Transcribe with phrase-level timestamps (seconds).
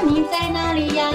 [0.00, 1.10] 你在哪里呀？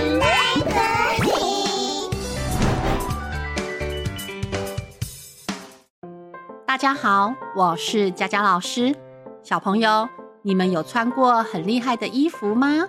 [6.66, 8.96] 大家好，我是佳佳老师。
[9.42, 10.08] 小朋友，
[10.44, 12.88] 你们有穿过很厉害的衣服吗？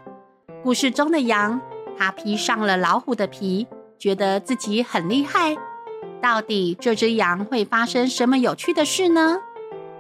[0.63, 1.61] 故事中的羊，
[1.97, 3.67] 它披上了老虎的皮，
[3.99, 5.57] 觉得自己很厉害。
[6.21, 9.39] 到底这只羊会发生什么有趣的事呢？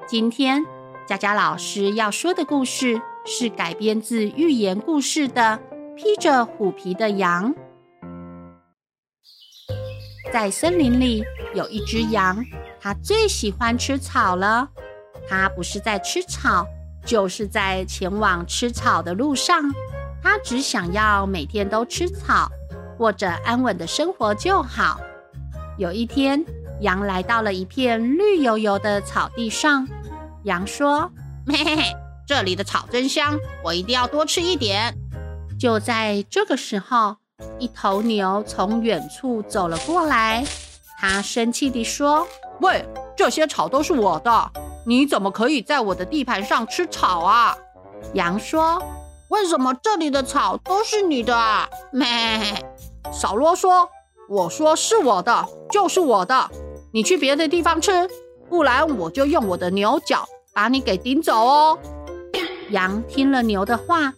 [0.06, 0.66] 今天
[1.06, 5.58] 佳佳老师要说的故事是改编自寓言故事的
[5.98, 7.52] 《披着虎皮的羊》。
[10.32, 11.24] 在森林里
[11.56, 12.44] 有一只羊。
[12.80, 14.68] 它最喜欢吃草了。
[15.28, 16.64] 它不是在吃草，
[17.04, 19.60] 就是在前往吃草的路上。
[20.22, 22.48] 它只想要每天都吃草，
[22.96, 25.00] 过着安稳的生活就好。
[25.76, 26.44] 有一天，
[26.80, 29.88] 羊来到了一片绿油油的草地上。
[30.44, 31.10] 羊说
[31.48, 31.82] ：“嘿嘿嘿，
[32.24, 34.96] 这里的草真香，我一定要多吃一点。”
[35.58, 37.16] 就在这个时候，
[37.58, 40.44] 一头牛从远处走了过来。
[41.00, 42.26] 他生气地说。
[42.60, 42.84] 喂，
[43.16, 44.50] 这些草都是我的，
[44.84, 47.56] 你怎么可以在我的地盘上吃草啊？
[48.14, 48.82] 羊说
[49.30, 52.08] ：“为什么这里的草都是你的啊？”咩，
[53.12, 53.88] 少啰嗦！
[54.28, 56.50] 我说是我的，就是我的，
[56.92, 58.08] 你去别的地方吃，
[58.50, 61.78] 不然我就用我的牛角把你给顶走哦。
[62.70, 64.12] 羊听了牛的话，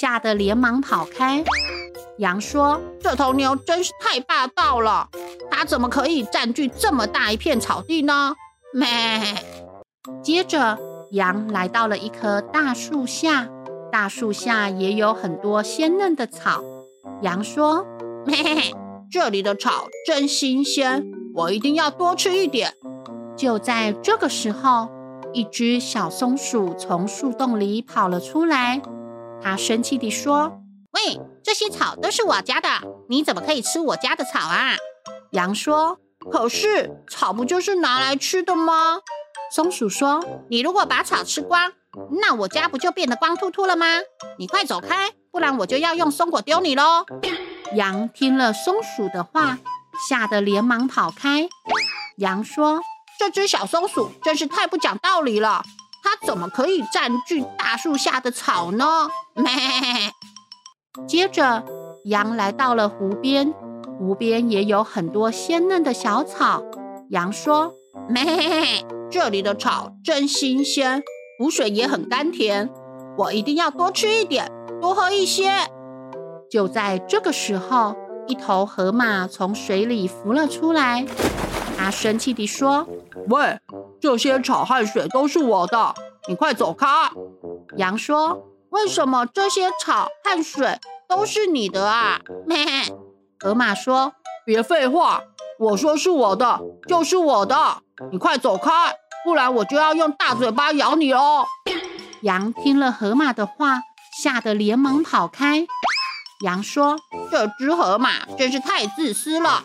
[0.00, 1.44] 吓得连忙跑开。
[2.18, 5.08] 羊说：“这头牛真是太霸道了，
[5.50, 8.34] 它怎么可以占据这么大一片草地呢？”
[8.74, 8.88] 咩。
[10.22, 10.78] 接着，
[11.12, 13.48] 羊来到了一棵大树下，
[13.90, 16.62] 大树下也有很多鲜嫩的草。
[17.22, 17.86] 羊说
[18.26, 18.36] ：“咩，
[19.10, 22.74] 这里的草真新鲜，我一定要多吃一点。”
[23.36, 24.88] 就在这个时候，
[25.32, 28.80] 一只小松鼠从树洞里跑了出来，
[29.44, 30.60] 它生气地说
[30.92, 32.68] ：“喂！”这些草都是我家的，
[33.10, 34.76] 你怎么可以吃我家的草啊？
[35.32, 35.98] 羊说
[36.32, 39.00] ：“可是草不就是拿来吃的吗？”
[39.54, 41.72] 松鼠说：“你如果把草吃光，
[42.22, 43.86] 那我家不就变得光秃秃了吗？
[44.38, 47.04] 你快走开，不然我就要用松果丢你喽！”
[47.76, 49.58] 羊听了松鼠的话，
[50.08, 51.48] 吓得连忙跑开。
[52.16, 52.80] 羊说
[53.20, 55.62] ：“这只小松鼠真是太不讲道理了，
[56.04, 59.50] 它怎么可以占据大树下的草呢？”咩。
[61.08, 61.64] 接着，
[62.04, 63.52] 羊来到了湖边，
[63.98, 66.62] 湖边也有很多鲜嫩的小草。
[67.10, 67.74] 羊说
[68.08, 71.02] ：“咩， 这里的草真新鲜，
[71.38, 72.70] 湖水也很甘甜，
[73.18, 75.50] 我一定要多吃一点，多喝一些。”
[76.48, 77.96] 就在这个时候，
[78.28, 81.04] 一头河马从水里浮了出来，
[81.84, 82.88] 它生气地说
[83.28, 83.60] ：“喂，
[84.00, 85.94] 这些草和水都是我的，
[86.26, 86.86] 你快走开！”
[87.76, 88.42] 羊说。
[88.70, 92.18] 为什么这些草和水都是你的啊？
[92.46, 92.64] 咩，
[93.38, 95.22] 河马说：“别废话，
[95.60, 98.72] 我说是我的，就是我的，你快走开，
[99.24, 101.44] 不然我就要用大嘴巴咬你哦。
[102.22, 103.82] ”羊听了河马的话，
[104.22, 105.66] 吓得连忙跑开。
[106.40, 106.98] 羊说
[107.30, 109.62] ：“这只河马真是太自私了，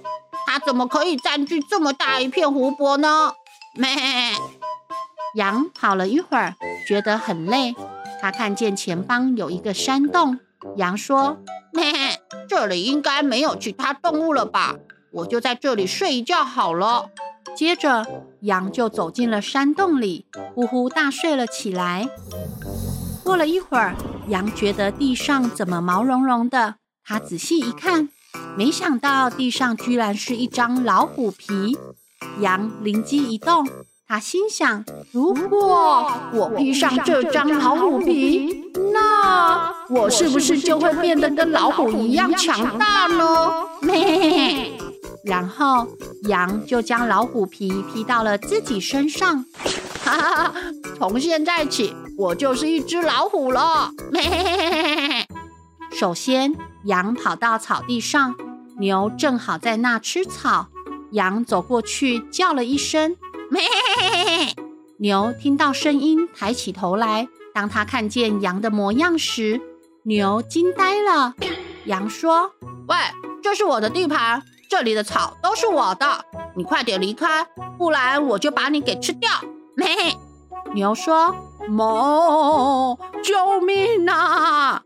[0.51, 3.33] 它怎么可以占据这么大一片湖泊呢？”
[3.77, 3.87] 咩，
[5.35, 6.55] 羊跑了一会儿，
[6.87, 7.75] 觉得很累。
[8.19, 10.39] 它看见前方有一个山洞，
[10.77, 11.37] 羊说
[11.71, 11.93] ：“咩，
[12.47, 14.75] 这里应该没有其他动物了吧？
[15.11, 17.11] 我就在这里睡一觉好了。”
[17.55, 18.03] 接着，
[18.41, 22.09] 羊就走进了山洞里，呼呼大睡了起来。
[23.23, 23.95] 过了一会儿，
[24.29, 26.77] 羊觉得地上怎么毛茸茸的？
[27.03, 28.09] 他仔细一看，
[28.57, 31.77] 没想到地上居然是一张老虎皮。
[32.39, 33.67] 羊灵机一动。
[34.07, 43.51] 他心想：如果我披上这张老虎皮，那我是不是就会变得跟老虎一样强大呢？
[43.81, 44.71] 咩！
[45.23, 45.87] 然后
[46.23, 49.45] 羊就将老虎皮披到了自己身上。
[50.03, 50.53] 哈哈！
[50.97, 53.91] 从现在起，我就是一只老虎了。
[54.11, 54.21] 咩！
[55.99, 58.33] 首先，羊跑到草地上，
[58.77, 60.67] 牛正好在那吃草。
[61.11, 63.17] 羊走过去叫了一声。
[63.49, 63.61] 咩！
[64.99, 67.27] 牛听到声音，抬起头来。
[67.53, 69.59] 当他看见羊的模样时，
[70.03, 71.33] 牛惊呆了。
[71.83, 72.53] 羊说
[72.87, 72.95] ：“喂，
[73.43, 76.23] 这是我的地盘，这里的草都是我的，
[76.55, 77.45] 你快点离开，
[77.77, 79.29] 不然我就把你给吃掉。”
[79.75, 80.15] 咩！
[80.73, 81.35] 牛说
[81.67, 84.83] ：“哞，救命啊！”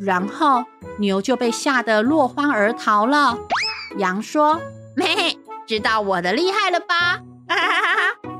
[0.00, 0.64] 然后
[0.98, 3.38] 牛就被吓得落荒而逃了。
[3.96, 4.60] 羊说
[4.94, 5.36] ：“咩，
[5.66, 8.30] 知道我的厉害了吧？”哈哈哈哈！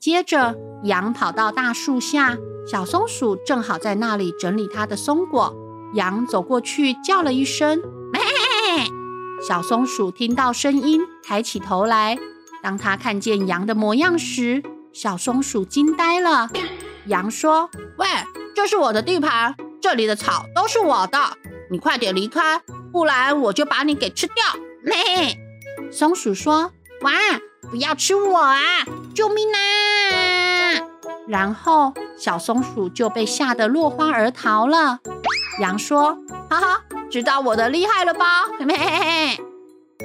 [0.00, 2.36] 接着，羊跑到大树下，
[2.66, 5.54] 小松鼠正好在那里整理它的松果。
[5.94, 7.78] 羊走过去叫了一声
[8.12, 8.20] “咩”，
[9.46, 12.18] 小松鼠听到声音，抬起头来。
[12.62, 14.62] 当他看见羊的模样时，
[14.92, 16.48] 小松鼠惊呆了。
[17.06, 17.68] 羊说
[17.98, 18.06] ：“喂，
[18.54, 21.18] 这是我的地盘，这里的草都是我的，
[21.68, 22.62] 你快点离开，
[22.92, 24.34] 不然我就把你给吃掉。”
[24.80, 25.36] 咩。
[25.90, 26.70] 松鼠说
[27.02, 27.12] ：“哇，
[27.68, 28.56] 不要吃我啊！
[29.14, 29.58] 救命啊！”
[31.26, 35.00] 然后小松鼠就被吓得落荒而逃了。
[35.60, 36.16] 羊说
[36.48, 36.80] ：“哈哈，
[37.10, 39.36] 知道我的厉害了吧？”咩。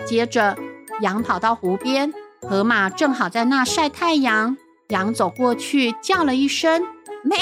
[0.05, 0.57] 接着，
[1.01, 4.57] 羊跑到湖边，河马正好在那晒太阳。
[4.89, 6.81] 羊走过去叫了一声
[7.23, 7.37] “咩”，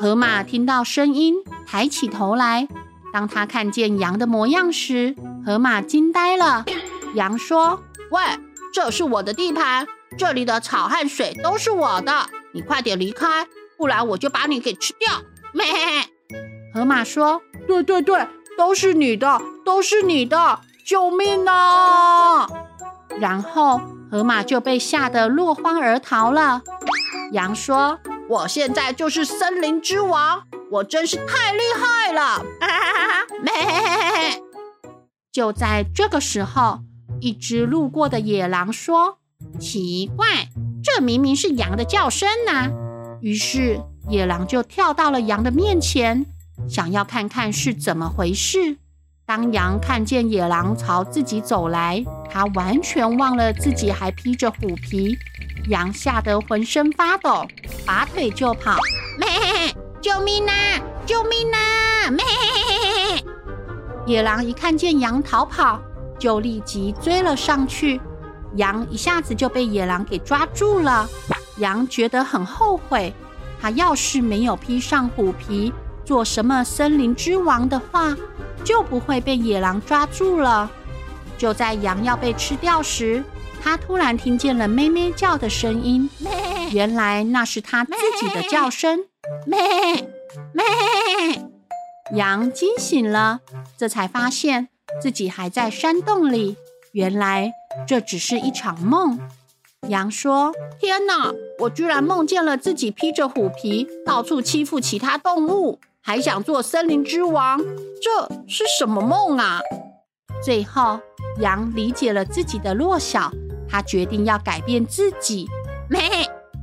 [0.00, 2.68] 河马听到声音，抬起头来。
[3.12, 6.64] 当他看见羊的模样时，河马惊呆了。
[7.14, 8.22] 羊说：“喂，
[8.72, 15.10] 这是我的地盘，这里的草和水都是我的，你快点离开，不然我就把你给吃掉。”
[15.52, 15.66] 咩。
[16.72, 18.24] 河马说：“对对对，
[18.56, 22.46] 都是你的，都是你的，救命啊！”
[23.18, 23.80] 然后
[24.12, 26.62] 河马就被吓得落荒而逃了。
[27.32, 27.98] 羊说
[28.28, 34.42] ：“我现在就是森林之王，我真是太厉害了！”哈哈哈哈，咩。
[35.32, 36.80] 就在这个时候，
[37.20, 39.18] 一只路过的野狼说
[39.58, 40.48] ：“奇怪，
[40.82, 42.70] 这明明是羊的叫声呐！”
[43.22, 46.26] 于是野狼就跳到了羊的面前，
[46.68, 48.76] 想要看看是怎么回事。
[49.24, 55.18] 当羊看见野狼朝自己走来，它完全忘了自己还披着虎皮，
[55.68, 57.46] 羊吓得浑身发抖，
[57.88, 58.76] 拔腿就跑。
[59.16, 59.26] 咩！
[59.98, 60.52] 救命啊！
[61.06, 62.10] 救命啊！
[62.10, 62.22] 咩！
[64.04, 65.80] 野狼一看见羊逃跑，
[66.18, 67.98] 就立即追了上去，
[68.56, 71.08] 羊一下子就被野狼给抓住了。
[71.56, 73.14] 羊觉得很后悔，
[73.58, 75.72] 他要是没有披上虎皮，
[76.04, 78.14] 做什么森林之王的话，
[78.62, 80.70] 就不会被野狼抓住了。
[81.38, 83.24] 就在羊要被吃掉时，
[83.62, 86.30] 他突然听见了咩咩叫的声音，咩
[86.72, 89.06] 原来那是他自己的叫声，
[89.46, 89.58] 咩
[90.52, 90.64] 咩。
[92.14, 93.40] 羊惊醒了，
[93.76, 94.68] 这才发现。
[95.02, 96.56] 自己还在山洞里，
[96.92, 97.52] 原来
[97.86, 99.20] 这只是一场梦。
[99.88, 107.58] 羊说：“天哪，我居然梦见了自己披着虎皮，到处欺负其他动物，还想做森林之王，
[108.02, 109.60] 这是什么梦啊？”
[110.42, 110.98] 最后，
[111.40, 113.30] 羊理解了自己的弱小，
[113.68, 115.46] 他决定要改变自己。
[115.90, 116.00] 咩，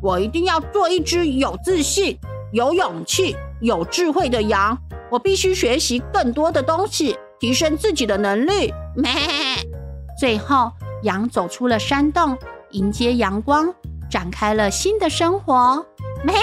[0.02, 2.18] 我一定要做一只有自信、
[2.52, 4.78] 有勇气、有智慧的羊。
[5.10, 7.18] 我必须学习更多的东西。
[7.38, 8.74] 提升自己的能力。
[8.96, 9.12] 咩！
[10.18, 10.72] 最后，
[11.04, 12.38] 羊走出了山洞，
[12.72, 13.72] 迎接阳光，
[14.10, 15.86] 展开了新的生活。
[16.24, 16.34] 咩！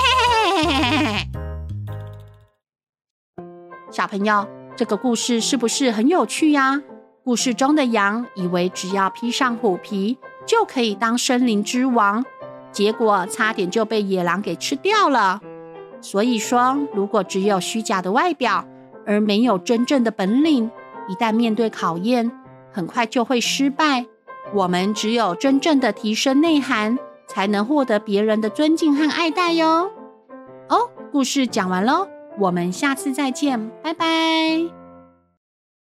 [3.90, 4.46] 小朋友，
[4.76, 6.82] 这个故事是不是很有趣呀？
[7.24, 12.24] 故事中的羊以为只要披上虎皮就可以当森林之王，
[12.72, 15.40] 结果差点就被野狼给吃掉了。
[16.00, 18.64] 所以说，如果只有虚假的外表，
[19.06, 20.70] 而没有真正的本领，
[21.08, 22.32] 一旦面对考验，
[22.72, 24.06] 很快就会失败。
[24.52, 26.98] 我们只有真正的提升内涵，
[27.28, 29.90] 才能获得别人的尊敬和爱戴哟。
[30.68, 32.08] 哦，故事讲完喽，
[32.38, 34.81] 我们下次再见，拜拜。